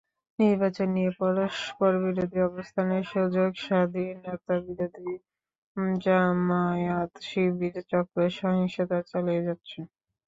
[0.39, 5.13] নির্বাচন নিয়ে পরস্পরবিরোধী অবস্থানের সুযোগে স্বাধীনতাবিরোধী
[6.01, 9.79] জামায়াত-শিবির চক্র সহিংসতা চালিয়ে যাচ্ছে।